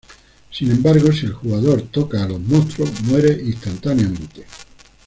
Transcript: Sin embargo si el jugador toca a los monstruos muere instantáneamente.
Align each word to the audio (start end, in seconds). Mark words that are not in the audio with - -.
Sin 0.49 0.71
embargo 0.71 1.11
si 1.11 1.27
el 1.27 1.33
jugador 1.33 1.83
toca 1.91 2.23
a 2.23 2.27
los 2.27 2.39
monstruos 2.39 2.89
muere 3.03 3.33
instantáneamente. 3.39 4.47